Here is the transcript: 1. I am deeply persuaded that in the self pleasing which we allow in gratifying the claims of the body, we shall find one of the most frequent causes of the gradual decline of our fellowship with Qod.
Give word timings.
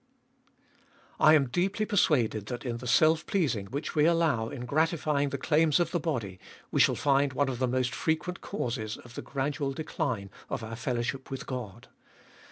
1. 1.17 1.29
I 1.29 1.33
am 1.35 1.47
deeply 1.49 1.85
persuaded 1.85 2.47
that 2.47 2.65
in 2.65 2.77
the 2.77 2.87
self 2.87 3.23
pleasing 3.27 3.67
which 3.67 3.93
we 3.93 4.05
allow 4.05 4.49
in 4.49 4.65
gratifying 4.65 5.29
the 5.29 5.37
claims 5.37 5.79
of 5.79 5.91
the 5.91 5.99
body, 5.99 6.39
we 6.71 6.79
shall 6.79 6.95
find 6.95 7.33
one 7.33 7.49
of 7.49 7.59
the 7.59 7.67
most 7.67 7.93
frequent 7.93 8.41
causes 8.41 8.97
of 8.97 9.13
the 9.13 9.21
gradual 9.21 9.73
decline 9.73 10.31
of 10.49 10.63
our 10.63 10.75
fellowship 10.75 11.29
with 11.29 11.45
Qod. 11.45 11.83